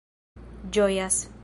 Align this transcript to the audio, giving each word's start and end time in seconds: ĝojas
ĝojas 0.77 1.19